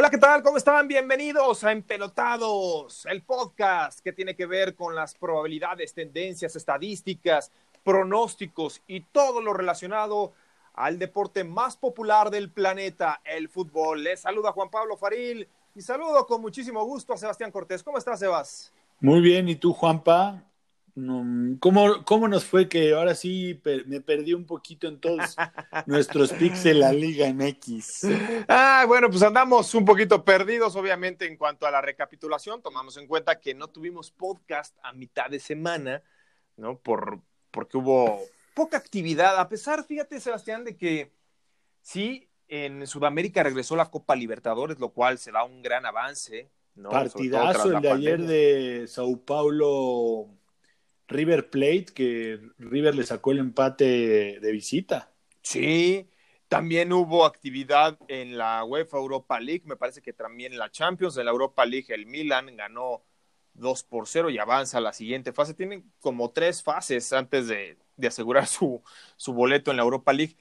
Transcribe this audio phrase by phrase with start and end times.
[0.00, 0.44] Hola, ¿qué tal?
[0.44, 0.86] ¿Cómo están?
[0.86, 7.50] Bienvenidos a Empelotados, el podcast que tiene que ver con las probabilidades, tendencias, estadísticas,
[7.82, 10.34] pronósticos y todo lo relacionado
[10.74, 14.04] al deporte más popular del planeta, el fútbol.
[14.04, 17.82] Les saluda Juan Pablo Faril y saludo con muchísimo gusto a Sebastián Cortés.
[17.82, 18.72] ¿Cómo estás, Sebas?
[19.00, 20.44] Muy bien, ¿y tú, Juanpa?
[21.60, 25.36] ¿Cómo, ¿Cómo nos fue que ahora sí me perdí un poquito en todos
[25.86, 28.06] nuestros picks de la Liga MX?
[28.48, 32.62] Ah, bueno, pues andamos un poquito perdidos, obviamente, en cuanto a la recapitulación.
[32.62, 36.02] Tomamos en cuenta que no tuvimos podcast a mitad de semana,
[36.56, 36.78] ¿no?
[36.78, 37.20] Por,
[37.50, 38.20] porque hubo
[38.54, 41.12] poca actividad, a pesar, fíjate, Sebastián, de que
[41.80, 46.50] sí, en Sudamérica regresó la Copa Libertadores, lo cual se da un gran avance.
[46.74, 46.90] ¿no?
[46.90, 50.28] Partidazo el de ayer de Sao Paulo
[51.08, 55.10] River Plate, que River le sacó el empate de visita.
[55.42, 56.08] Sí,
[56.48, 61.16] también hubo actividad en la UEFA Europa League, me parece que también en la Champions,
[61.16, 63.02] en la Europa League el Milan ganó
[63.54, 65.54] 2 por 0 y avanza a la siguiente fase.
[65.54, 68.82] Tienen como tres fases antes de, asegurar su,
[69.16, 70.36] su, boleto en la Europa League.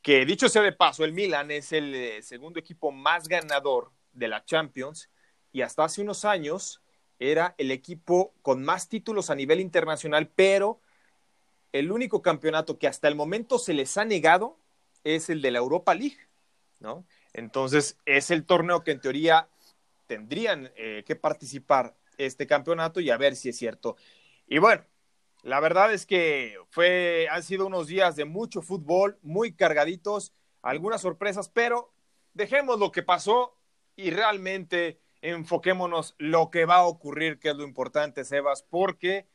[0.00, 4.28] Que dicho sea de paso, el Milan es el eh, segundo equipo más ganador de
[4.28, 5.10] la Champions
[5.52, 6.82] y hasta hace unos años
[7.18, 10.80] era el equipo con más títulos a nivel internacional, pero
[11.72, 14.56] el único campeonato que hasta el momento se les ha negado
[15.04, 16.18] es el de la Europa League,
[16.80, 17.04] ¿no?
[17.32, 19.48] Entonces, es el torneo que en teoría
[20.06, 23.96] tendrían eh, que participar este campeonato y a ver si es cierto.
[24.46, 24.84] Y bueno,
[25.42, 30.32] la verdad es que fue, han sido unos días de mucho fútbol, muy cargaditos,
[30.62, 31.92] algunas sorpresas, pero
[32.34, 33.56] dejemos lo que pasó
[33.94, 39.26] y realmente enfoquémonos lo que va a ocurrir, que es lo importante, Sebas, porque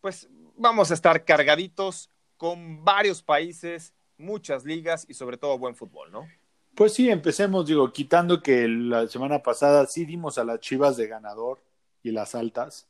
[0.00, 6.10] pues vamos a estar cargaditos con varios países, muchas ligas y sobre todo buen fútbol,
[6.10, 6.26] ¿no?
[6.74, 11.08] Pues sí, empecemos, digo, quitando que la semana pasada sí dimos a las Chivas de
[11.08, 11.62] ganador
[12.02, 12.88] y las altas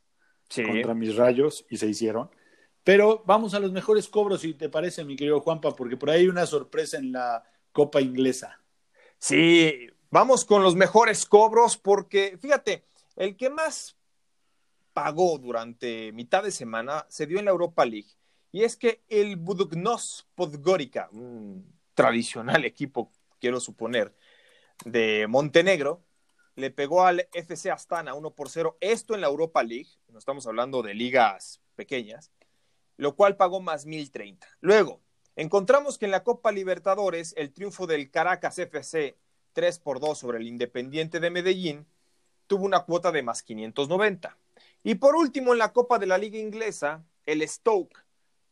[0.55, 2.29] contra mis rayos y se hicieron.
[2.83, 6.21] Pero vamos a los mejores cobros, si te parece, mi querido Juanpa, porque por ahí
[6.21, 8.59] hay una sorpresa en la Copa Inglesa.
[9.17, 12.83] Sí, Vamos con los mejores cobros porque, fíjate,
[13.15, 13.95] el que más
[14.91, 18.09] pagó durante mitad de semana se dio en la Europa League.
[18.51, 24.13] Y es que el Budugnos Podgorica, un tradicional equipo, quiero suponer,
[24.83, 26.03] de Montenegro,
[26.55, 28.77] le pegó al FC Astana 1 por 0.
[28.81, 32.33] Esto en la Europa League, no estamos hablando de ligas pequeñas,
[32.97, 34.45] lo cual pagó más 1030.
[34.59, 34.99] Luego,
[35.37, 39.15] encontramos que en la Copa Libertadores, el triunfo del Caracas FC
[39.53, 41.85] 3 por 2 sobre el Independiente de Medellín,
[42.47, 44.37] tuvo una cuota de más 590.
[44.83, 48.03] Y por último, en la Copa de la Liga Inglesa, el Stoke,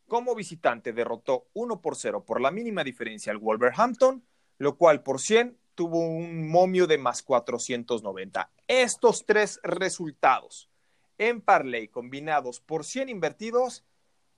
[0.08, 4.24] como visitante, derrotó 1 por 0 por la mínima diferencia al Wolverhampton,
[4.58, 8.52] lo cual por 100 tuvo un momio de más 490.
[8.68, 10.70] Estos tres resultados
[11.18, 13.86] en Parley combinados por 100 invertidos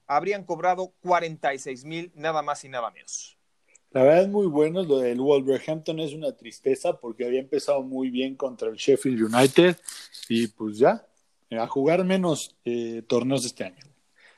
[0.07, 3.40] habrían cobrado 46 mil nada más y nada menos.
[3.91, 4.83] La verdad es muy bueno.
[4.83, 9.77] Lo del Wolverhampton es una tristeza porque había empezado muy bien contra el Sheffield United
[10.29, 11.05] y pues ya,
[11.51, 13.83] a jugar menos eh, torneos este año.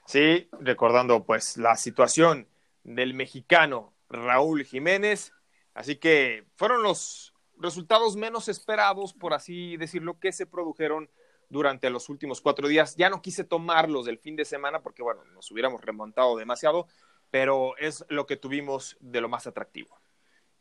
[0.05, 2.47] Sí, recordando pues la situación
[2.83, 5.31] del mexicano Raúl Jiménez.
[5.73, 11.09] Así que fueron los resultados menos esperados, por así decirlo, que se produjeron
[11.49, 12.95] durante los últimos cuatro días.
[12.95, 16.87] Ya no quise tomarlos del fin de semana porque, bueno, nos hubiéramos remontado demasiado,
[17.33, 19.99] pero es lo que tuvimos de lo más atractivo.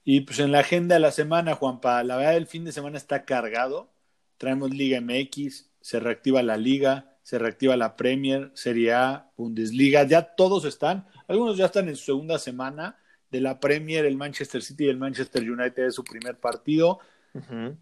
[0.04, 2.96] Y pues en la agenda de la semana, Juanpa, la verdad el fin de semana
[2.96, 3.92] está cargado.
[4.38, 10.34] Traemos Liga MX, se reactiva la Liga, se reactiva la Premier, Serie A, Bundesliga, ya
[10.34, 11.06] todos están.
[11.28, 12.96] Algunos ya están en su segunda semana
[13.30, 17.00] de la Premier, el Manchester City y el Manchester United es su primer partido.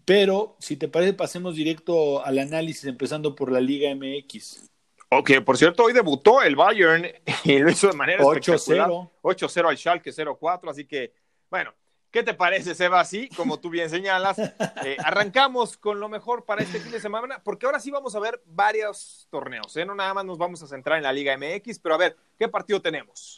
[0.03, 4.69] Pero si te parece, pasemos directo al análisis, empezando por la Liga MX.
[5.13, 7.05] Ok, por cierto, hoy debutó el Bayern
[7.43, 9.11] y lo hizo de manera 8-0.
[9.21, 11.13] 8-0 al Schalke 0-4, así que,
[11.49, 11.73] bueno,
[12.11, 13.01] ¿qué te parece, Seba?
[13.01, 14.39] Así, como tú bien señalas,
[14.85, 18.21] eh, arrancamos con lo mejor para este fin de semana, porque ahora sí vamos a
[18.21, 19.85] ver varios torneos, ¿eh?
[19.85, 22.47] No nada más nos vamos a centrar en la Liga MX, pero a ver, ¿qué
[22.47, 23.37] partido tenemos?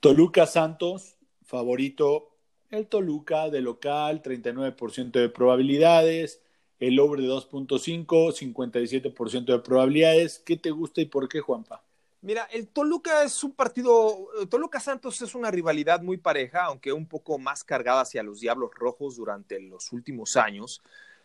[0.00, 2.36] Toluca Santos, favorito,
[2.68, 6.42] el Toluca de local, 39% de probabilidades
[6.80, 10.38] el over de 2.5, 57% de probabilidades.
[10.38, 11.82] ¿Qué te gusta y por qué, Juanpa?
[12.20, 17.06] Mira, el Toluca es un partido, Toluca Santos es una rivalidad muy pareja, aunque un
[17.06, 20.82] poco más cargada hacia los Diablos Rojos durante los últimos años,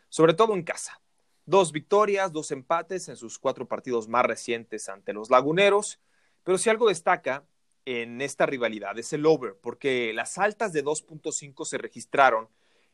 [0.10, 1.02] sobre todo en casa.
[1.46, 6.00] Dos victorias, dos empates en sus cuatro partidos más recientes ante los Laguneros,
[6.44, 7.44] pero si algo destaca
[7.86, 12.48] en esta rivalidad es el over, porque las altas de 2.5 se registraron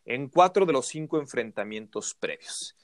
[0.05, 2.75] en cuatro de los cinco enfrentamientos previos.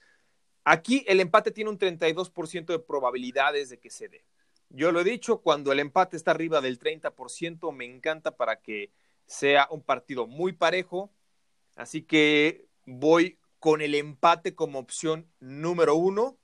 [0.63, 4.25] Aquí el empate tiene un 32% de probabilidades de que se dé.
[4.69, 8.91] Yo lo he dicho, cuando el empate está arriba del 30%, me encanta para que
[9.25, 11.13] sea un partido muy parejo.
[11.75, 16.37] Así que voy con el empate como opción número uno,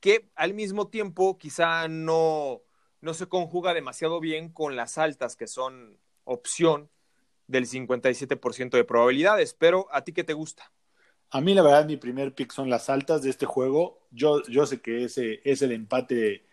[0.00, 2.62] que al mismo tiempo quizá no,
[3.00, 6.90] no se conjuga demasiado bien con las altas que son opción
[7.46, 9.54] del 57% de probabilidades.
[9.54, 10.72] Pero ¿a ti qué te gusta?
[11.30, 14.06] A mí la verdad mi primer pick son las altas de este juego.
[14.10, 16.46] Yo, yo sé que ese es el empate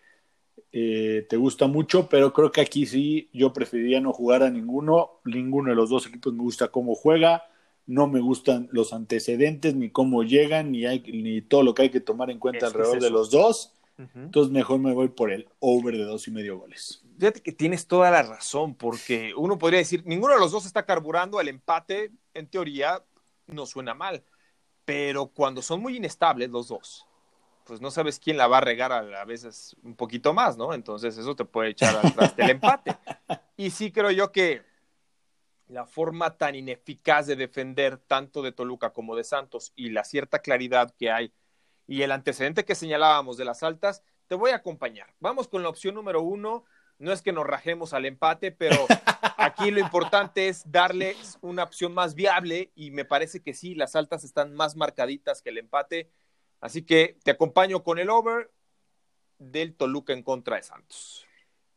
[0.74, 5.20] eh, te gusta mucho, pero creo que aquí sí yo preferiría no jugar a ninguno.
[5.26, 7.44] Ninguno de los dos equipos me gusta cómo juega,
[7.86, 11.90] no me gustan los antecedentes, ni cómo llegan, ni, hay, ni todo lo que hay
[11.90, 13.74] que tomar en cuenta alrededor de los dos.
[14.16, 17.04] Entonces mejor me voy por el over de dos y medio goles.
[17.22, 20.88] Fíjate que tienes toda la razón, porque uno podría decir, ninguno de los dos está
[20.88, 23.06] carburando, el empate en teoría
[23.46, 24.24] no suena mal,
[24.86, 27.06] pero cuando son muy inestables los dos,
[27.64, 30.74] pues no sabes quién la va a regar a, veces un poquito más, ¿no?
[30.74, 32.98] Entonces eso te puede echar atrás del empate.
[33.56, 34.64] Y sí creo yo que
[35.68, 40.40] la forma tan ineficaz de defender tanto de Toluca como de Santos y la cierta
[40.40, 41.32] claridad que hay
[41.86, 45.14] y el antecedente que señalábamos de las altas, te voy a acompañar.
[45.20, 46.66] Vamos con la opción número uno.
[47.02, 48.78] No es que nos rajemos al empate, pero
[49.38, 53.96] aquí lo importante es darle una opción más viable y me parece que sí, las
[53.96, 56.10] altas están más marcaditas que el empate
[56.62, 58.52] Así que te acompaño con el over
[59.40, 61.26] del Toluca en contra de Santos.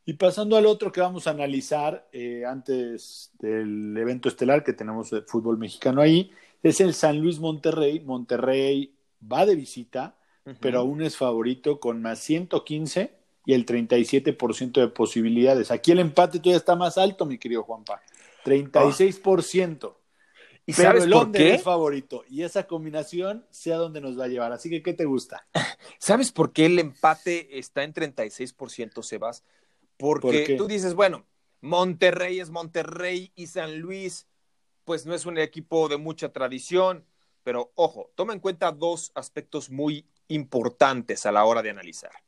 [0.04, 5.10] Y pasando al otro que vamos a analizar eh, antes del evento estelar que tenemos
[5.10, 6.30] de fútbol mexicano ahí,
[6.62, 8.00] es el San Luis Monterrey.
[8.00, 10.18] Monterrey va de visita,
[10.60, 15.70] pero aún es favorito con más 115 y el 37% de posibilidades.
[15.70, 18.00] Aquí el empate todavía está más alto, mi querido Juanpa.
[18.44, 19.94] 36%.
[20.66, 21.54] ¿Y Pero sabes el por qué?
[21.54, 24.52] es favorito y esa combinación sea donde nos va a llevar.
[24.52, 25.46] Así que, ¿qué te gusta?
[25.98, 29.44] ¿Sabes por qué el empate está en 36%, Sebas?
[29.98, 31.26] Porque tú dices, bueno,
[31.60, 34.26] Monterrey es Monterrey y San Luis,
[34.84, 37.04] pues no es un equipo de mucha tradición.
[37.42, 42.23] Pero ojo, toma en cuenta dos aspectos muy importantes a la hora de analizar.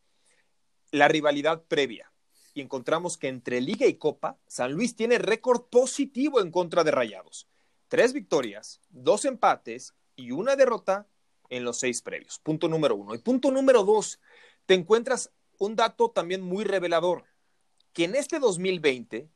[0.91, 2.13] La rivalidad previa.
[2.55, 6.91] Y encontramos que entre Liga y Copa, San Luis tiene récord positivo en contra de
[6.91, 7.49] Rayados
[7.89, 11.07] tres victorias, dos empates y una derrota
[11.49, 12.39] en los seis previos.
[12.39, 13.15] Punto número uno.
[13.15, 14.21] Y punto número dos,
[14.67, 17.25] te encuentras un dato también muy revelador,
[17.93, 19.31] que en este 2020,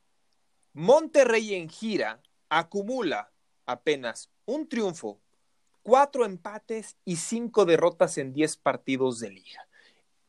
[0.73, 3.31] Monterrey en gira acumula
[3.65, 5.19] apenas un triunfo,
[5.81, 9.67] cuatro empates y cinco derrotas en diez partidos de liga.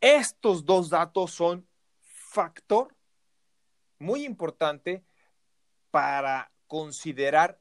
[0.02, 1.64] Estos dos datos son
[2.00, 2.92] factor
[4.00, 5.04] muy importante
[5.92, 7.60] para considerar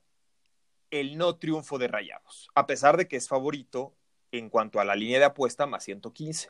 [0.89, 3.95] el no triunfo de Rayados, a pesar de que es favorito
[4.31, 6.49] en cuanto a la línea de apuesta más 115.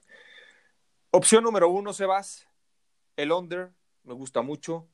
[1.12, 2.48] Opción número uno, Sebas,
[3.18, 3.74] el under,
[4.04, 4.88] me gusta mucho,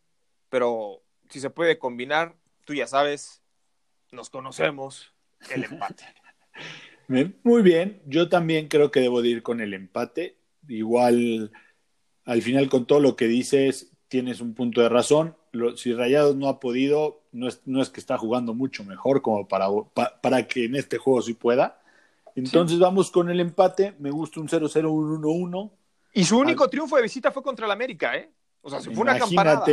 [0.50, 2.36] pero si se puede combinar,
[2.66, 3.44] tú ya sabes,
[4.12, 5.14] nos conocemos,
[5.52, 6.06] el empate.
[7.44, 10.37] Muy bien, yo también creo que debo de ir con el empate.
[10.68, 11.52] Igual,
[12.25, 15.36] al final con todo lo que dices, tienes un punto de razón.
[15.75, 19.48] si Rayados no ha podido, no es, no es que está jugando mucho mejor como
[19.48, 19.68] para,
[20.22, 21.81] para que en este juego sí pueda.
[22.36, 23.95] Entonces vamos con el empate.
[23.97, 25.71] Me gusta un 0-0, un 1-1.
[26.14, 28.31] Y su único triunfo de visita fue contra el América, ¿eh?
[28.62, 29.66] O sea, fue una campanada.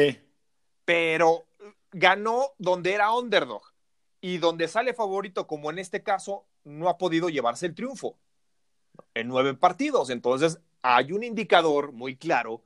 [0.85, 1.45] Pero
[1.93, 3.63] ganó donde era underdog.
[4.21, 8.17] Y donde sale favorito, como en este caso, no ha podido llevarse el triunfo.
[9.13, 10.09] En nueve partidos.
[10.09, 12.63] Entonces, hay un indicador muy claro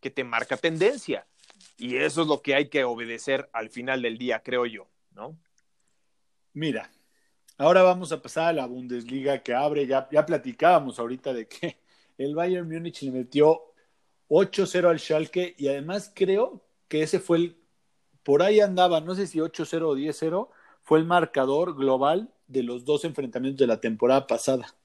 [0.00, 1.26] que te marca tendencia.
[1.78, 5.38] Y eso es lo que hay que obedecer al final del día, creo yo, ¿no?
[6.52, 6.90] Mira,
[7.56, 11.78] ahora vamos a pasar a la Bundesliga que abre, ya, ya platicábamos ahorita de que
[12.18, 13.72] el Bayern Múnich le metió
[14.28, 17.56] 8-0 al Schalke y además creo que ese fue el,
[18.22, 20.50] por ahí andaba, no sé si 8-0 o 10-0,
[20.82, 24.76] fue el marcador global de los dos enfrentamientos de la temporada pasada.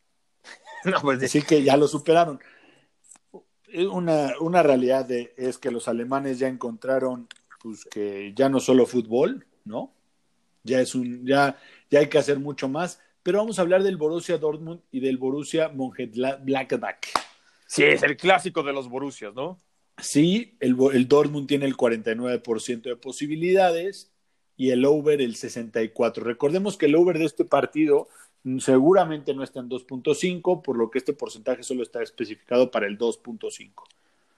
[0.84, 2.40] No, pues Así que ya lo superaron
[3.92, 7.28] una, una realidad de, es que los alemanes ya encontraron
[7.62, 9.94] pues que ya no solo fútbol, ¿no?
[10.64, 11.58] Ya es un, ya,
[11.90, 13.00] ya hay que hacer mucho más.
[13.24, 17.08] Pero vamos a hablar del Borussia Dortmund y del Borussia Mönchengladbach.
[17.68, 19.62] Sí, es el clásico de los Borussias, ¿no?
[19.98, 24.12] Sí, el, el Dortmund tiene el 49% de posibilidades
[24.58, 26.16] y el over el 64%.
[26.16, 28.10] Recordemos que el over de este partido
[28.60, 32.98] Seguramente no está en 2.5, por lo que este porcentaje solo está especificado para el
[32.98, 33.84] 2.5.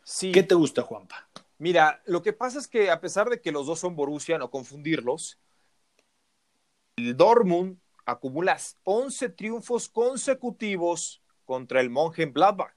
[0.03, 0.31] Sí.
[0.31, 1.29] ¿Qué te gusta, Juanpa?
[1.57, 4.51] Mira, lo que pasa es que a pesar de que los dos son Borussia, no
[4.51, 5.39] confundirlos,
[6.97, 12.73] el Dortmund acumulas 11 triunfos consecutivos contra el Mönchengladbach,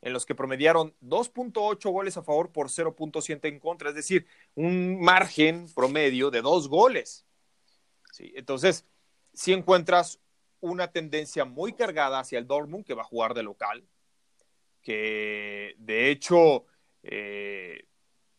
[0.00, 5.00] en los que promediaron 2.8 goles a favor por 0.7 en contra, es decir, un
[5.00, 7.24] margen promedio de dos goles.
[8.12, 8.32] ¿Sí?
[8.34, 8.84] Entonces,
[9.32, 10.18] si encuentras
[10.60, 13.86] una tendencia muy cargada hacia el Dortmund, que va a jugar de local,
[14.82, 16.66] que de hecho,
[17.02, 17.86] eh,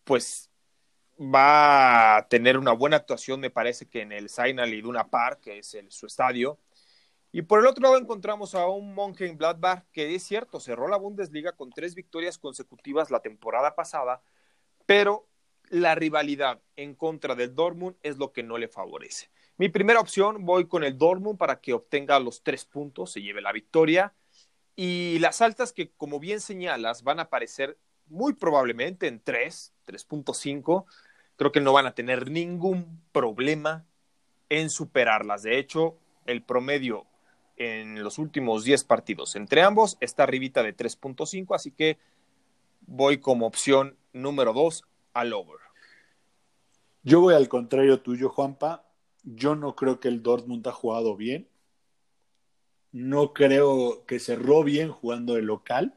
[0.04, 0.50] pues
[1.20, 5.60] va a tener una buena actuación, me parece que en el Zainal Iduna Park, que
[5.60, 6.60] es el, su estadio.
[7.32, 11.52] Y por el otro lado encontramos a un Mönchengladbach que es cierto, cerró la Bundesliga
[11.52, 14.22] con tres victorias consecutivas la temporada pasada,
[14.86, 15.28] pero
[15.70, 19.30] la rivalidad en contra del Dortmund es lo que no le favorece.
[19.60, 23.42] Mi primera opción, voy con el Dortmund para que obtenga los tres puntos, se lleve
[23.42, 24.14] la victoria.
[24.78, 30.86] Y las altas que, como bien señalas, van a aparecer muy probablemente en 3, 3.5.
[31.36, 33.86] Creo que no van a tener ningún problema
[34.48, 35.44] en superarlas.
[35.44, 37.06] De hecho, el promedio
[37.58, 41.98] en los últimos 10 partidos entre ambos está arribita de 3.5, así que
[42.88, 44.86] voy como opción número 2
[45.16, 45.60] al over.
[47.04, 48.89] Yo voy al contrario tuyo, Juanpa.
[49.24, 51.48] Yo no creo que el Dortmund ha jugado bien.
[52.92, 55.96] No creo que cerró bien jugando de local.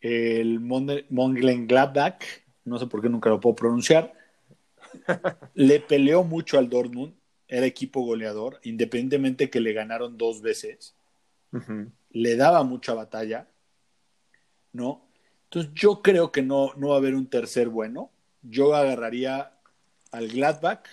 [0.00, 2.24] El Mönchengladbach,
[2.64, 4.12] no sé por qué nunca lo puedo pronunciar,
[5.54, 7.14] le peleó mucho al Dortmund.
[7.48, 10.94] Era equipo goleador, independientemente que le ganaron dos veces.
[12.10, 13.46] Le daba mucha batalla,
[14.72, 15.06] ¿no?
[15.44, 18.10] Entonces yo creo que no, no va a haber un tercer bueno.
[18.40, 19.52] Yo agarraría
[20.12, 20.88] al Gladbach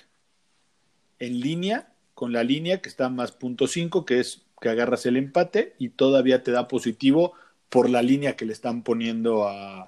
[1.19, 5.15] en línea con la línea que está más punto 5, que es que agarras el
[5.15, 7.33] empate y todavía te da positivo
[7.69, 9.87] por la línea que le están poniendo a,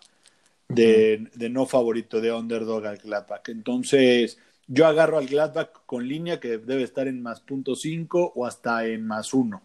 [0.69, 3.49] de, no favorito de underdog al Gladbach.
[3.49, 8.45] Entonces, yo agarro al Gladbach con línea que debe estar en más punto 5 o
[8.45, 9.61] hasta en más 1.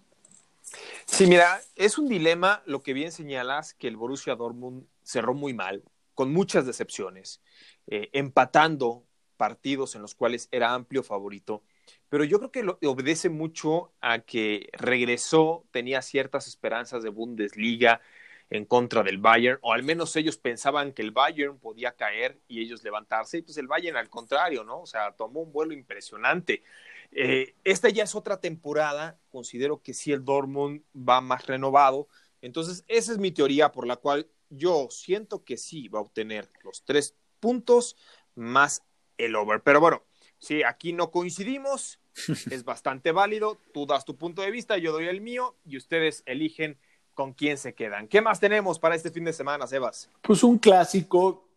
[1.05, 5.55] Sí, mira, es un dilema lo que bien señalas que el Borussia Dortmund cerró muy
[5.55, 7.41] mal, con muchas decepciones,
[7.87, 9.06] eh, empatando
[9.37, 11.63] partidos en los cuales era amplio favorito,
[12.09, 18.01] pero yo creo que lo, obedece mucho a que regresó, tenía ciertas esperanzas de Bundesliga
[18.49, 22.61] en contra del Bayern, o al menos ellos pensaban que el Bayern podía caer y
[22.61, 24.83] ellos levantarse, y pues el Bayern al contrario, ¿no?
[24.83, 26.63] O sea, tomó un vuelo impresionante.
[27.11, 32.09] Eh, esta ya es otra temporada, considero que sí el Dortmund va más renovado,
[32.41, 36.49] entonces esa es mi teoría por la cual yo siento que sí va a obtener
[36.63, 37.97] los tres puntos
[38.37, 38.85] más
[39.19, 39.63] el over.
[39.63, 40.03] Pero bueno,
[40.39, 42.01] si aquí no coincidimos,
[42.51, 43.59] es bastante válido.
[43.73, 46.79] Tú das tu punto de vista, yo doy el mío y ustedes eligen
[47.15, 48.09] con quién se quedan.
[48.09, 50.11] ¿Qué más tenemos para este fin de semana, Sebas?
[50.23, 51.49] Pues un clásico,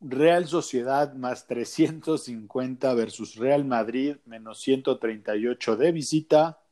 [0.00, 6.62] Real Sociedad más 350 versus Real Madrid menos 138 de visita.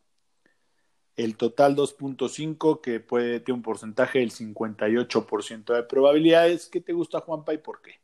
[1.17, 6.69] El total 2.5 que puede tener un porcentaje del 58% de probabilidades.
[6.69, 8.01] ¿Qué te gusta, Juanpa, y por qué?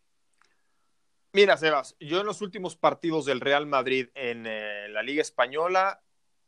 [1.34, 6.02] Mira, Sebas, yo en los últimos partidos del Real Madrid en eh, la Liga Española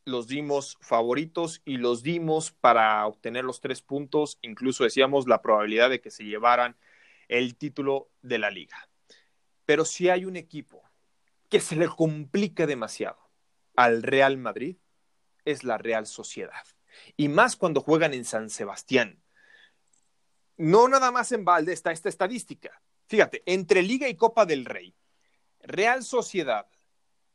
[0.05, 5.89] los dimos favoritos y los dimos para obtener los tres puntos, incluso decíamos la probabilidad
[5.89, 6.77] de que se llevaran
[7.29, 8.77] el título de la liga.
[9.65, 10.83] Pero si hay un equipo
[11.49, 13.19] que se le complica demasiado
[13.77, 14.77] al Real Madrid,
[15.47, 16.67] es la Real Sociedad.
[17.17, 19.23] Y más cuando juegan en San Sebastián.
[20.59, 22.83] No nada más en balde está esta estadística.
[23.07, 24.95] Fíjate, entre Liga y Copa del Rey,
[25.61, 26.67] Real Sociedad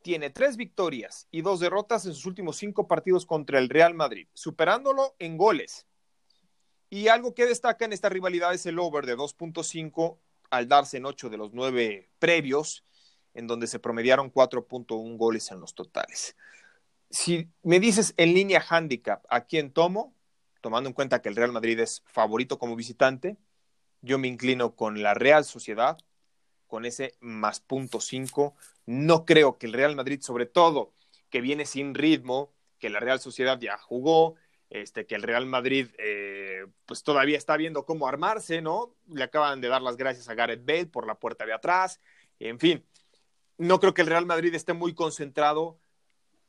[0.02, 4.28] tiene tres victorias y dos derrotas en sus últimos cinco partidos contra el Real Madrid,
[4.32, 5.86] superándolo en goles.
[6.88, 10.18] Y algo que destaca en esta rivalidad es el over de 2.5
[10.50, 12.84] al darse en ocho de los nueve previos,
[13.34, 16.36] en donde se promediaron 4.1 goles en los totales.
[17.10, 20.16] Si me dices en línea handicap a quién tomo,
[20.60, 23.36] tomando en cuenta que el Real Madrid es favorito como visitante,
[24.02, 25.98] yo me inclino con la Real Sociedad,
[26.66, 28.54] con ese más punto cinco.
[28.86, 30.92] No creo que el Real Madrid, sobre todo,
[31.30, 34.36] que viene sin ritmo, que la Real Sociedad ya jugó,
[34.70, 38.94] este, que el Real Madrid eh, pues todavía está viendo cómo armarse, ¿no?
[39.08, 42.00] Le acaban de dar las gracias a Gareth Bale por la puerta de atrás,
[42.38, 42.84] en fin,
[43.58, 45.78] no creo que el Real Madrid esté muy concentrado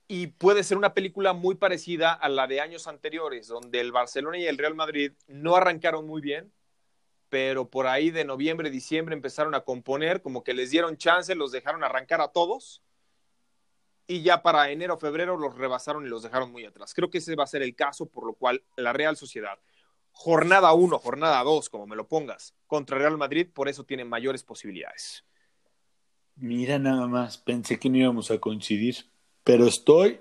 [0.07, 4.37] y puede ser una película muy parecida a la de años anteriores, donde el Barcelona
[4.37, 6.53] y el Real Madrid no arrancaron muy bien,
[7.31, 11.53] pero por ahí de noviembre, diciembre empezaron a componer, como que les dieron chance, los
[11.53, 12.83] dejaron arrancar a todos
[14.05, 16.93] y ya para enero, febrero los rebasaron y los dejaron muy atrás.
[16.93, 19.57] Creo que ese va a ser el caso, por lo cual la Real Sociedad,
[20.11, 24.43] jornada 1, jornada 2, como me lo pongas, contra Real Madrid, por eso tiene mayores
[24.43, 25.23] posibilidades.
[26.35, 28.97] Mira nada más, pensé que no íbamos a coincidir,
[29.45, 30.19] pero estoy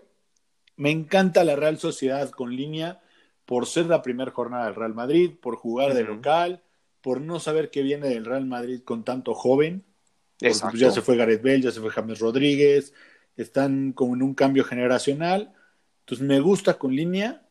[0.77, 3.03] Me encanta la Real Sociedad con línea
[3.47, 6.63] por ser la primera jornada del Real Madrid, por jugar de local,
[7.01, 9.85] por no saber qué viene del Real Madrid con tanto joven.
[10.39, 12.95] Pues, ya se fue Gareth Bale, ya se fue James Rodríguez,
[13.37, 15.53] están como en un cambio generacional.
[16.01, 17.47] Entonces me gusta con línea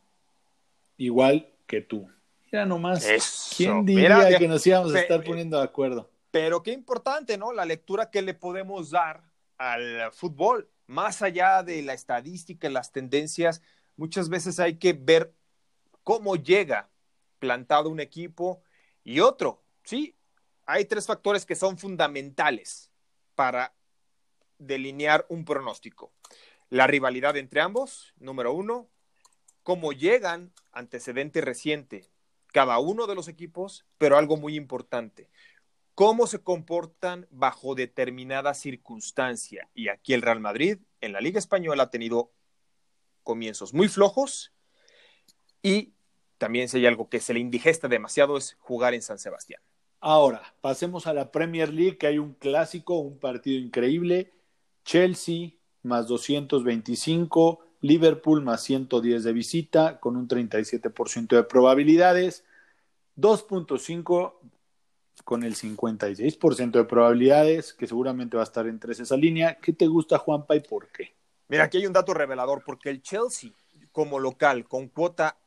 [0.98, 2.10] igual que tú.
[2.51, 3.08] Mira nomás,
[3.56, 6.10] ¿quién diría que nos íbamos a estar poniendo de acuerdo?
[6.32, 7.53] Pero qué importante, ¿no?
[7.53, 9.24] La lectura que le podemos dar
[9.58, 13.62] al fútbol, más allá de la estadística, las tendencias,
[13.98, 15.34] muchas veces hay que ver
[16.03, 16.89] cómo llega
[17.38, 18.63] plantado un equipo
[19.10, 20.16] y otro, ¿sí?
[20.68, 22.92] Hay tres factores que son fundamentales
[23.34, 23.74] para
[24.60, 26.13] delinear un pronóstico.
[26.70, 28.88] La rivalidad entre ambos, número uno,
[29.63, 32.12] cómo llegan, antecedente reciente,
[32.54, 35.32] cada uno de los equipos, pero algo muy importante,
[35.96, 39.72] cómo se comportan bajo determinada circunstancia.
[39.74, 42.32] Y aquí el Real Madrid en la Liga Española ha tenido
[43.24, 44.54] comienzos muy flojos
[45.63, 45.94] y
[46.39, 49.62] también si hay algo que se le indigesta demasiado es jugar en San Sebastián.
[50.00, 54.31] Ahora, pasemos a la Premier League, que hay un clásico, un partido increíble.
[54.86, 55.51] Chelsea
[55.84, 62.46] más 225, Liverpool más 110 de visita, con un 37% de probabilidades.
[63.17, 64.34] 2.5
[65.25, 69.55] con el 56% de probabilidades, que seguramente va a estar entre esa línea.
[69.62, 71.13] ¿Qué te gusta, Juanpa, y por qué?
[71.50, 73.51] Mira, aquí hay un dato revelador, porque el Chelsea,
[73.91, 75.38] como local, con cuota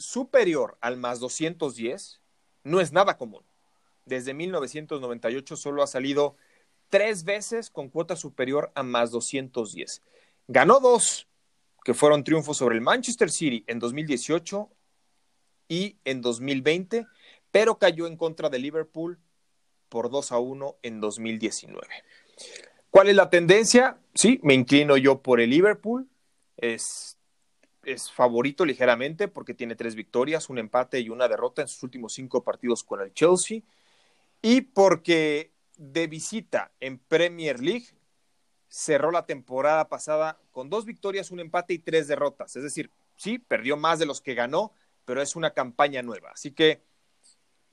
[0.00, 2.20] superior al más 210,
[2.64, 3.44] no es nada común
[4.10, 6.36] desde 1998 solo ha salido
[6.90, 10.02] tres veces con cuota superior a más 210.
[10.48, 11.28] Ganó dos,
[11.84, 14.68] que fueron triunfos sobre el Manchester City en 2018
[15.68, 17.06] y en 2020,
[17.50, 19.18] pero cayó en contra de Liverpool
[19.88, 21.86] por 2 a 1 en 2019.
[22.90, 23.98] ¿Cuál es la tendencia?
[24.14, 26.08] Sí, me inclino yo por el Liverpool.
[26.56, 27.16] Es,
[27.92, 32.12] es favorito ligeramente porque tiene tres victorias, un empate y una derrota en sus últimos
[32.12, 33.62] cinco partidos con el Chelsea
[34.42, 37.86] y porque de visita en Premier League
[38.68, 42.56] cerró la temporada pasada con dos victorias, un empate y tres derrotas.
[42.56, 44.72] Es decir, sí, perdió más de los que ganó,
[45.04, 46.30] pero es una campaña nueva.
[46.30, 46.82] Así que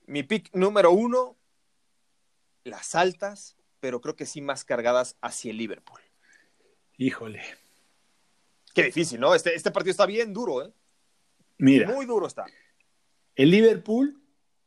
[0.07, 1.35] mi pick número uno,
[2.63, 6.01] las altas, pero creo que sí más cargadas hacia el Liverpool.
[6.97, 7.43] Híjole.
[8.77, 9.33] Qué difícil, ¿no?
[9.33, 10.71] Este, este partido está bien duro, ¿eh?
[11.57, 11.91] Mira.
[11.91, 12.45] Muy duro está.
[13.35, 14.21] El Liverpool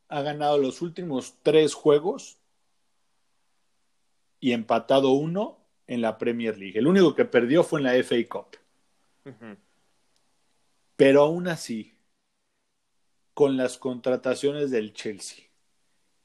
[0.09, 2.41] ha ganado los últimos tres juegos
[4.41, 6.77] y empatado uno en la Premier League.
[6.77, 8.57] El único que perdió fue en la FA Cup.
[10.97, 11.95] Pero aún así,
[13.33, 15.45] con las contrataciones del Chelsea,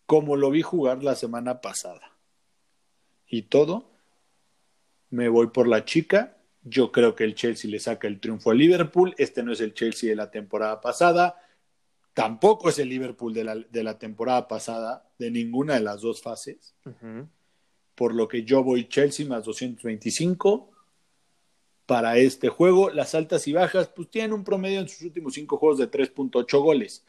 [0.07, 2.17] como lo vi jugar la semana pasada,
[3.27, 3.91] y todo,
[5.11, 6.34] me voy por la chica.
[6.67, 9.13] Yo creo que el Chelsea le saca el triunfo a Liverpool.
[9.19, 11.39] Este no es el Chelsea de la temporada pasada.
[12.15, 16.23] Tampoco es el Liverpool de la, de la temporada pasada, de ninguna de las dos
[16.23, 16.73] fases.
[17.93, 20.71] Por lo que yo voy Chelsea más 225
[21.85, 22.89] para este juego.
[22.89, 26.63] Las altas y bajas, pues tienen un promedio en sus últimos cinco juegos de 3.8
[26.63, 27.05] goles,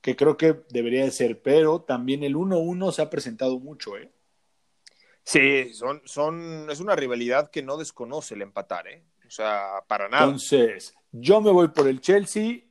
[0.00, 4.12] que creo que debería de ser, pero también el 1-1 se ha presentado mucho, ¿eh?
[5.24, 9.04] Sí, son, son, es una rivalidad que no desconoce el empatar, ¿eh?
[9.26, 10.24] O sea, para nada.
[10.24, 12.62] Entonces, yo me voy por el Chelsea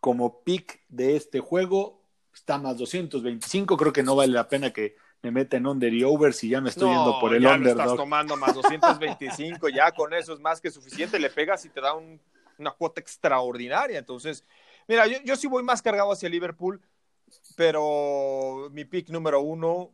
[0.00, 3.76] como pick de este juego está más 225.
[3.76, 6.60] Creo que no vale la pena que me meta en under y over si ya
[6.60, 7.80] me estoy yendo por el ya underdog.
[7.80, 11.18] estás tomando más 225, ya con eso es más que suficiente.
[11.18, 13.98] Le pegas y te da una cuota extraordinaria.
[13.98, 14.44] Entonces,
[14.86, 16.82] mira, yo, yo sí voy más cargado hacia Liverpool,
[17.56, 19.92] pero mi pick número uno,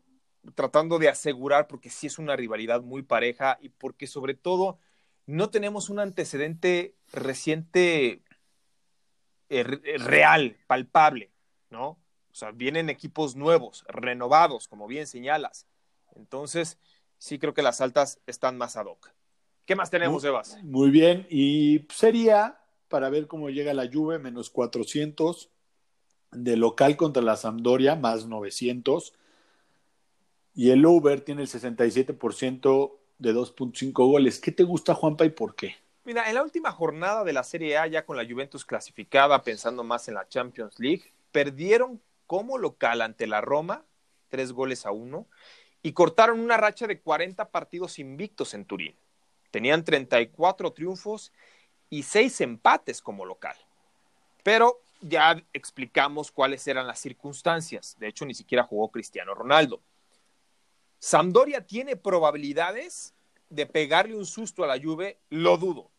[0.54, 4.78] tratando de asegurar, porque sí es una rivalidad muy pareja y porque sobre todo
[5.26, 8.22] no tenemos un antecedente reciente
[9.48, 11.30] eh, eh, real, palpable,
[11.70, 11.98] ¿no?
[12.30, 15.66] O sea, vienen equipos nuevos, renovados, como bien señalas.
[16.14, 16.78] Entonces,
[17.18, 19.12] sí creo que las altas están más ad hoc.
[19.66, 20.58] ¿Qué más tenemos, Evas?
[20.62, 25.50] Muy bien, y sería para ver cómo llega la Juve, menos 400,
[26.32, 29.12] de local contra la Sampdoria, más 900,
[30.60, 34.38] y el over tiene el 67% de 2.5 goles.
[34.38, 35.76] ¿Qué te gusta, Juanpa, y por qué?
[36.04, 39.84] Mira, en la última jornada de la Serie A, ya con la Juventus clasificada, pensando
[39.84, 43.86] más en la Champions League, perdieron como local ante la Roma,
[44.28, 45.26] tres goles a uno,
[45.82, 48.94] y cortaron una racha de 40 partidos invictos en Turín.
[49.50, 51.32] Tenían 34 triunfos
[51.88, 53.56] y seis empates como local.
[54.42, 57.96] Pero ya explicamos cuáles eran las circunstancias.
[57.98, 59.80] De hecho, ni siquiera jugó Cristiano Ronaldo.
[61.00, 63.14] Sampdoria tiene probabilidades
[63.48, 65.90] de pegarle un susto a la Juve, lo dudo.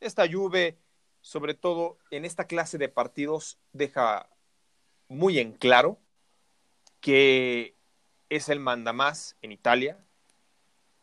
[0.00, 0.78] Esta Juve
[1.20, 4.28] sobre todo en esta clase de partidos, deja
[5.08, 5.98] muy en claro
[7.00, 7.74] que
[8.28, 9.98] es el mandamás en Italia.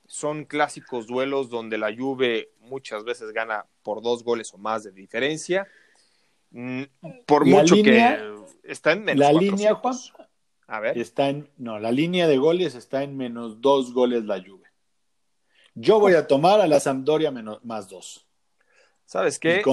[0.07, 4.91] Son clásicos duelos donde la Juve muchas veces gana por dos goles o más de
[4.91, 5.67] diferencia.
[6.51, 6.83] Mm,
[7.25, 9.95] por mucho que está en menos La línea, Juan,
[10.67, 10.97] a ver.
[10.97, 14.65] Está en, no, la línea de goles está en menos dos goles la Juve.
[15.75, 18.25] Yo voy a tomar a la Sampdoria menos, más dos.
[19.05, 19.63] ¿Sabes qué?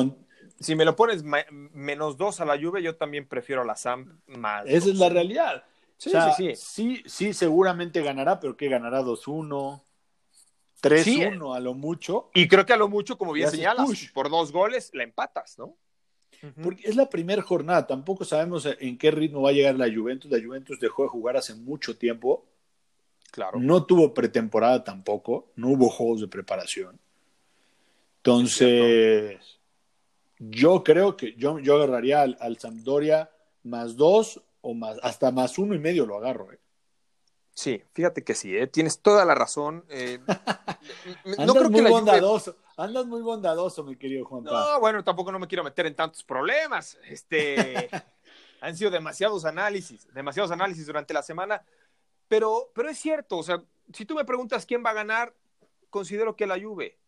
[0.60, 4.20] Si me lo pones menos dos a la Juve, yo también prefiero a la Sam
[4.26, 5.64] más Esa es la realidad.
[5.96, 6.56] Sí, sí, sí.
[6.56, 9.80] sí, sí, seguramente ganará, pero ¿qué ganará 2-1?
[10.82, 12.30] 3-1 a lo mucho.
[12.34, 15.76] Y creo que a lo mucho, como bien señalas, por dos goles la empatas, ¿no?
[16.62, 20.30] Porque es la primera jornada, tampoco sabemos en qué ritmo va a llegar la Juventus.
[20.30, 22.44] La Juventus dejó de jugar hace mucho tiempo.
[23.30, 23.58] Claro.
[23.60, 26.98] No tuvo pretemporada tampoco, no hubo juegos de preparación.
[28.18, 29.38] Entonces,
[30.38, 33.30] yo creo que yo, yo agarraría al, al Sampdoria
[33.64, 36.52] más dos o más, hasta más uno y medio lo agarro.
[36.52, 36.58] ¿eh?
[37.54, 38.66] Sí, fíjate que sí, ¿eh?
[38.66, 39.84] tienes toda la razón.
[39.88, 40.20] Eh,
[41.38, 45.38] no creo muy que bondadoso, andas muy bondadoso, mi querido Juan No, bueno, tampoco no
[45.38, 46.98] me quiero meter en tantos problemas.
[47.04, 47.90] Este,
[48.60, 51.62] han sido demasiados análisis, demasiados análisis durante la semana,
[52.26, 53.62] pero, pero es cierto, o sea,
[53.92, 55.34] si tú me preguntas quién va a ganar,
[55.90, 56.98] considero que la Juve.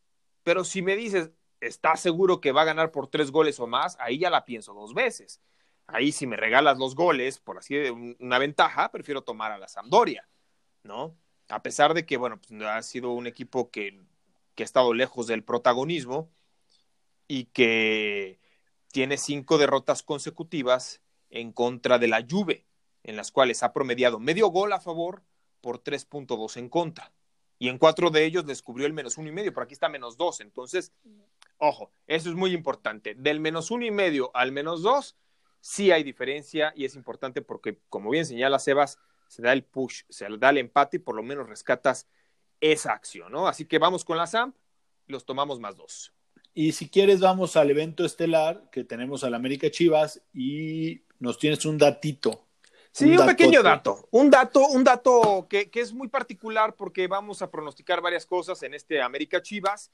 [0.43, 1.31] Pero si me dices,
[1.61, 3.97] ¿estás seguro que va a ganar por tres goles o más?
[3.99, 5.41] Ahí ya la pienso dos veces.
[5.87, 7.77] Ahí si me regalas los goles, por así
[8.21, 10.29] una ventaja, prefiero tomar a la Sampdoria.
[10.85, 11.16] ¿No?
[11.49, 14.01] A pesar de que, bueno, pues, ha sido un equipo que,
[14.55, 16.31] que ha estado lejos del protagonismo
[17.27, 18.38] y que
[18.92, 22.66] tiene cinco derrotas consecutivas en contra de la Juve,
[23.03, 25.23] en las cuales ha promediado medio gol a favor
[25.61, 27.12] por 3.2 en contra.
[27.59, 30.16] Y en cuatro de ellos descubrió el menos uno y medio, pero aquí está menos
[30.16, 30.40] dos.
[30.40, 30.92] Entonces,
[31.59, 33.14] ojo, eso es muy importante.
[33.14, 35.16] Del menos uno y medio al menos dos,
[35.61, 38.99] sí hay diferencia y es importante porque, como bien señala Sebas,
[39.35, 42.07] se da el push, se da el empate y por lo menos rescatas
[42.61, 43.49] esa acción, ¿no?
[43.49, 44.55] Así que vamos con la SAMP,
[45.09, 46.12] los tomamos más dos.
[46.55, 51.64] Y si quieres, vamos al evento estelar que tenemos al América Chivas y nos tienes
[51.66, 52.47] un datito.
[52.92, 57.42] Sí, un, pequeño dato, un dato, un dato que, que, es muy particular porque vamos
[57.42, 59.90] a pronosticar varias cosas en este América Chivas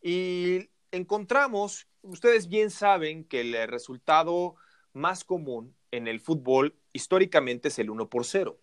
[0.00, 4.54] y encontramos, ustedes bien saben que el resultado
[4.92, 8.56] más común en el fútbol históricamente es el 1 por 0.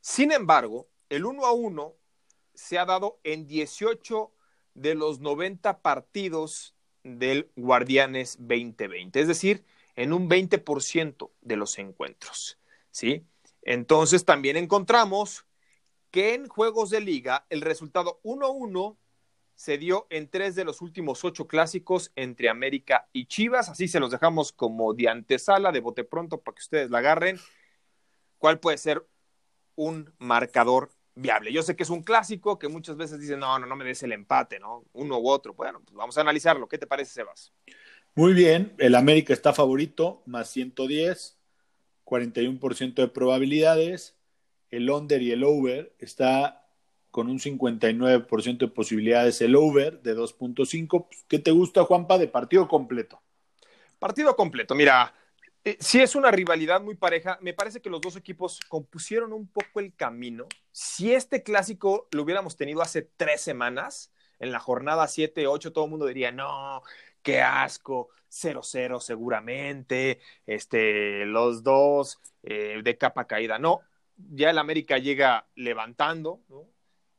[0.00, 1.94] Sin embargo, el 1 a 1
[2.54, 4.32] se ha dado en 18
[4.74, 9.64] de los 90 partidos del Guardianes 2020, es decir,
[9.96, 12.58] en un 20% de los encuentros,
[12.90, 13.26] ¿sí?
[13.62, 15.46] Entonces también encontramos
[16.10, 18.96] que en juegos de liga el resultado 1-1
[19.54, 24.00] se dio en tres de los últimos ocho clásicos entre América y Chivas, así se
[24.00, 27.38] los dejamos como de antesala, de bote pronto para que ustedes la agarren.
[28.38, 29.06] ¿Cuál puede ser
[29.80, 31.52] un marcador viable.
[31.52, 34.02] Yo sé que es un clásico que muchas veces dicen, no, no, no me des
[34.02, 34.84] el empate, ¿no?
[34.92, 35.54] Uno u otro.
[35.54, 36.68] Bueno, pues vamos a analizarlo.
[36.68, 37.52] ¿Qué te parece, Sebas?
[38.14, 41.38] Muy bien, el América está favorito, más 110,
[42.04, 44.16] 41% de probabilidades.
[44.70, 46.66] El under y el over está
[47.10, 49.40] con un 59% de posibilidades.
[49.40, 51.08] El over de 2.5.
[51.26, 53.22] ¿Qué te gusta, Juanpa, de partido completo?
[53.98, 54.74] Partido completo.
[54.74, 55.14] Mira,
[55.64, 57.38] eh, sí es una rivalidad muy pareja.
[57.40, 60.46] Me parece que los dos equipos compusieron un poco el camino.
[60.72, 65.84] Si este clásico lo hubiéramos tenido hace tres semanas, en la jornada 7, 8, todo
[65.84, 66.82] el mundo diría, no,
[67.22, 73.58] qué asco, 0-0 seguramente, este, los dos eh, de capa caída.
[73.58, 73.80] No,
[74.16, 76.40] ya el América llega levantando,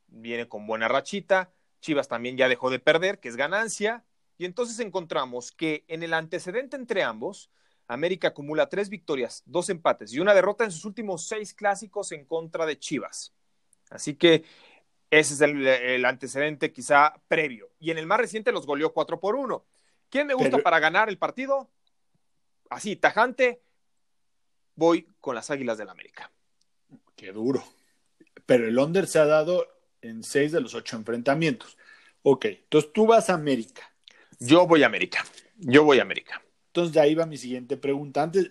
[0.08, 1.52] viene con buena rachita.
[1.80, 4.04] Chivas también ya dejó de perder, que es ganancia.
[4.38, 7.52] Y entonces encontramos que en el antecedente entre ambos,
[7.94, 12.26] América acumula tres victorias, dos empates y una derrota en sus últimos seis clásicos en
[12.26, 13.34] contra de Chivas.
[13.90, 14.46] Así que
[15.10, 17.70] ese es el, antecedente quizá previo.
[17.80, 19.66] Y en el más reciente los goleó 4 por 1.
[20.10, 21.70] ¿Quién me gusta para ganar el partido?
[22.70, 23.62] Así, tajante,
[24.76, 26.32] voy con las Águilas del América.
[27.18, 27.62] Qué duro.
[28.46, 29.68] Pero el under se ha dado
[30.02, 31.78] en seis de los ocho enfrentamientos.
[32.24, 33.94] Ok, entonces tú vas a América.
[34.40, 35.26] Yo voy a América.
[35.58, 36.42] Yo voy a América.
[36.72, 38.24] Entonces, de ahí va mi siguiente pregunta.
[38.24, 38.50] Antes,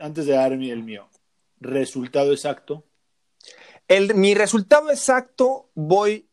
[0.00, 1.06] antes de darme el mío,
[1.60, 2.82] ¿resultado exacto?
[3.86, 6.26] El, mi resultado exacto voy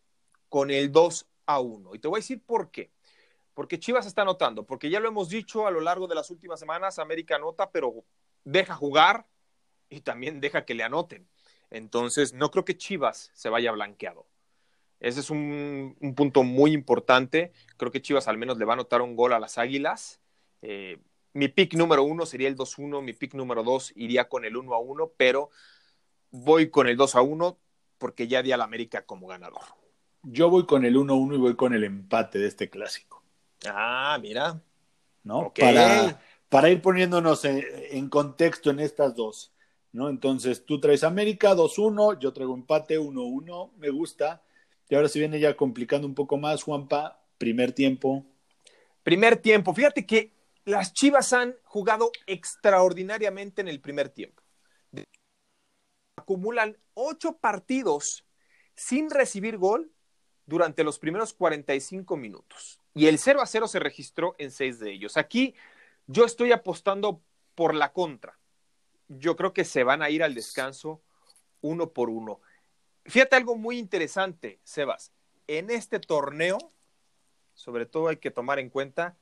[0.47, 1.93] con el 2 a 1.
[1.93, 2.89] Y te voy a decir por qué.
[3.53, 6.57] Porque Chivas está anotando, porque ya lo hemos dicho a lo largo de las últimas
[6.57, 8.05] semanas, América anota, pero
[8.45, 9.27] deja jugar
[9.89, 11.27] y también deja que le anoten.
[11.69, 14.25] Entonces, no creo que Chivas se vaya blanqueado.
[15.01, 17.51] Ese es un, un punto muy importante.
[17.75, 20.21] Creo que Chivas al menos le va a anotar un gol a las Águilas.
[20.61, 20.97] Eh,
[21.35, 25.11] mi pick número uno sería el 2-1, mi pick número dos iría con el 1-1,
[25.17, 25.49] pero
[26.31, 27.57] voy con el 2-1
[27.97, 29.61] porque ya di al América como ganador.
[30.23, 33.21] Yo voy con el 1-1 y voy con el empate de este clásico.
[33.67, 34.61] Ah, mira.
[35.23, 35.51] ¿No?
[35.59, 39.51] Para, para ir poniéndonos en, contexto en estas dos.
[39.91, 40.07] ¿no?
[40.07, 44.41] Entonces, tú traes América 2-1, yo traigo empate 1-1, me gusta.
[44.87, 48.23] Y ahora se viene ya complicando un poco más, Juanpa, primer tiempo.
[49.03, 50.34] Primer tiempo, fíjate que
[50.65, 54.43] las Chivas han jugado extraordinariamente en el primer tiempo.
[56.15, 58.25] Acumulan ocho partidos
[58.75, 59.91] sin recibir gol
[60.45, 62.81] durante los primeros 45 minutos.
[62.93, 65.17] Y el 0 a 0 se registró en seis de ellos.
[65.17, 65.55] Aquí
[66.07, 67.21] yo estoy apostando
[67.53, 68.39] por la contra.
[69.07, 71.01] Yo creo que se van a ir al descanso
[71.61, 72.41] uno por uno.
[73.05, 75.11] Fíjate algo muy interesante, Sebas.
[75.47, 76.57] En este torneo,
[77.53, 79.15] sobre todo hay que tomar en cuenta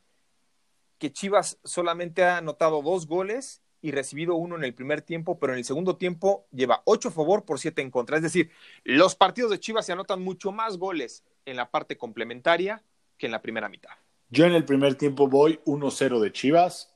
[1.04, 5.52] que Chivas solamente ha anotado dos goles y recibido uno en el primer tiempo, pero
[5.52, 8.16] en el segundo tiempo lleva ocho a favor por siete en contra.
[8.16, 8.52] Es decir,
[8.86, 12.86] los partidos de Chivas se anotan mucho más goles en la parte complementaria
[13.18, 13.92] que en la primera mitad.
[14.30, 16.96] Yo en el primer tiempo voy 1-0 de Chivas,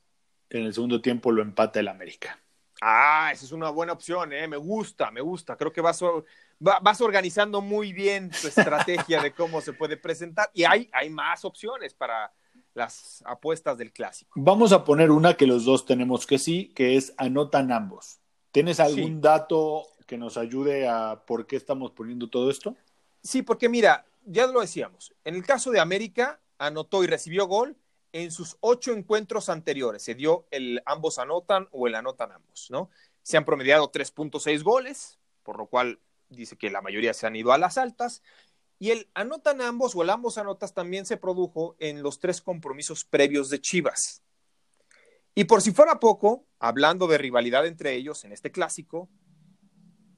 [0.52, 2.40] en el segundo tiempo lo empata el América.
[2.80, 4.48] Ah, esa es una buena opción, ¿eh?
[4.48, 5.58] me gusta, me gusta.
[5.58, 6.02] Creo que vas,
[6.60, 11.44] vas organizando muy bien tu estrategia de cómo se puede presentar y hay, hay más
[11.44, 12.32] opciones para,
[12.78, 14.32] las apuestas del clásico.
[14.36, 18.20] Vamos a poner una que los dos tenemos que sí, que es anotan ambos.
[18.52, 22.76] ¿Tienes algún dato que nos ayude a por qué estamos poniendo todo esto?
[23.24, 27.76] Sí, porque mira, ya lo decíamos, en el caso de América, anotó y recibió gol
[28.14, 30.04] en sus ocho encuentros anteriores.
[30.04, 32.90] Se dio el ambos anotan o el anotan ambos, ¿no?
[33.24, 37.52] Se han promediado 3.6 goles, por lo cual dice que la mayoría se han ido
[37.52, 38.22] a las altas.
[38.80, 43.06] Y el anotan ambos o el ambos anotas también se produjo en los tres compromisos
[43.06, 44.22] previos de Chivas.
[45.34, 49.10] Y por si fuera poco, hablando de rivalidad entre ellos en este clásico,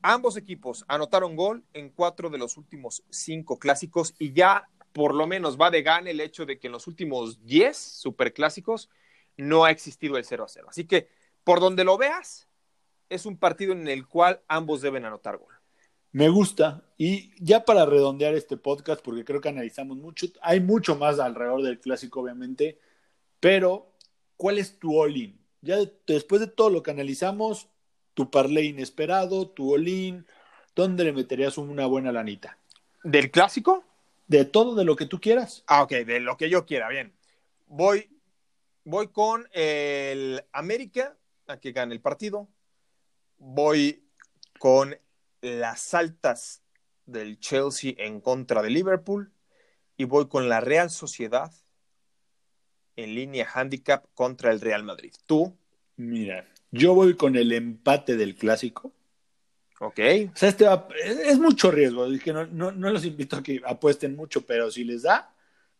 [0.01, 5.27] ambos equipos anotaron gol en cuatro de los últimos cinco clásicos y ya por lo
[5.27, 8.89] menos va de gane el hecho de que en los últimos diez superclásicos
[9.37, 10.67] no ha existido el 0 a 0.
[10.69, 11.09] Así que
[11.43, 12.47] por donde lo veas,
[13.09, 15.58] es un partido en el cual ambos deben anotar gol.
[16.11, 16.83] Me gusta.
[16.97, 21.63] Y ya para redondear este podcast, porque creo que analizamos mucho, hay mucho más alrededor
[21.63, 22.79] del clásico, obviamente,
[23.39, 23.93] pero
[24.35, 25.39] ¿cuál es tu all-in?
[25.61, 27.69] Ya después de todo lo que analizamos,
[28.13, 30.25] tu parlay inesperado, tu all-in,
[30.75, 32.57] ¿dónde le meterías una buena lanita?
[33.03, 33.85] ¿Del clásico?
[34.27, 35.63] De todo, de lo que tú quieras.
[35.67, 37.13] Ah, ok, de lo que yo quiera, bien.
[37.67, 38.09] Voy,
[38.83, 41.15] voy con el América
[41.47, 42.47] a que gane el partido.
[43.37, 44.03] Voy
[44.59, 44.97] con
[45.41, 46.63] las altas
[47.05, 49.31] del Chelsea en contra de Liverpool
[49.97, 51.51] y voy con la Real Sociedad
[52.95, 55.13] en línea handicap contra el Real Madrid.
[55.25, 55.57] ¿Tú?
[55.95, 58.93] Mira, yo voy con el empate del clásico.
[59.79, 59.99] Ok.
[60.33, 60.65] O sea, este
[61.03, 62.09] es, mucho riesgo.
[62.09, 65.33] Dije, no, no, no los invito a que apuesten mucho, pero si les da,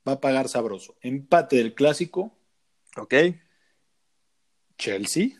[0.08, 0.98] va a pagar sabroso.
[1.02, 2.38] Empate del clásico.
[2.96, 3.14] Ok.
[4.78, 5.32] Chelsea.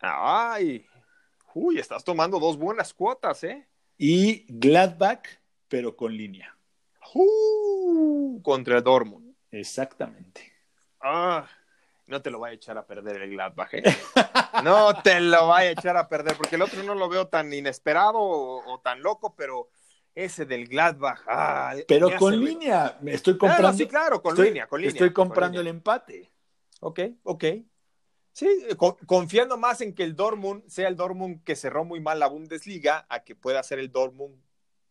[0.00, 0.86] Ay,
[1.54, 3.68] Uy, estás tomando dos buenas cuotas, ¿eh?
[3.96, 5.24] Y Gladbach,
[5.68, 6.56] pero con línea.
[7.14, 9.36] Uh, contra Dortmund.
[9.52, 10.52] Exactamente.
[11.00, 11.48] Ah,
[12.06, 13.84] no te lo vaya a echar a perder el Gladbach, ¿eh?
[14.64, 17.52] no te lo vaya a echar a perder, porque el otro no lo veo tan
[17.52, 19.68] inesperado o, tan loco, pero
[20.12, 21.22] ese del Gladbach.
[21.28, 23.78] Ah, pero con línea, me estoy comprando.
[23.78, 24.92] sí, claro, con línea, con línea.
[24.92, 26.32] Estoy comprando el empate.
[26.80, 27.44] Ok, ok.
[28.34, 28.48] Sí,
[29.06, 33.06] confiando más en que el Dortmund sea el Dortmund que cerró muy mal la Bundesliga
[33.08, 34.34] a que pueda ser el Dortmund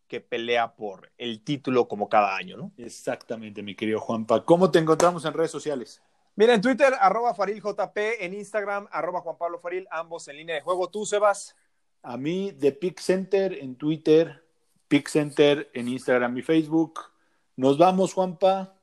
[0.07, 2.71] que pelea por el título como cada año, ¿no?
[2.77, 4.45] Exactamente, mi querido Juanpa.
[4.45, 6.01] ¿Cómo te encontramos en redes sociales?
[6.37, 10.61] Mira, en Twitter, arroba FarilJP, en Instagram, arroba Juan Pablo Faril, ambos en línea de
[10.61, 10.89] juego.
[10.89, 11.57] ¿Tú, Sebas?
[12.01, 14.41] A mí, de Pick Center en Twitter,
[14.87, 17.01] Pick Center en Instagram y Facebook.
[17.57, 18.73] Nos vamos, Juanpa.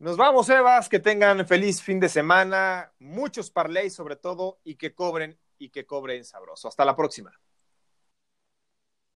[0.00, 4.94] Nos vamos, Evas, que tengan feliz fin de semana, muchos parlays sobre todo y que
[4.94, 6.68] cobren y que cobren sabroso.
[6.68, 7.38] Hasta la próxima.